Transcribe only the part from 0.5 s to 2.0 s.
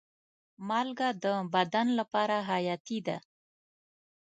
مالګه د بدن